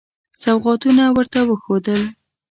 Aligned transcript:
سوغاتونه 0.41 1.03
ورته 1.15 1.39
وښودل. 1.49 2.01